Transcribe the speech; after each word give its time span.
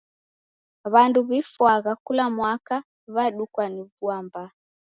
W'andu 0.93 1.19
w'ifwagha 1.27 1.93
kula 2.05 2.25
mwaka 2.37 2.75
w'adukwa 3.15 3.63
ni 3.73 3.83
vua 3.93 4.17
mbaa. 4.25 4.49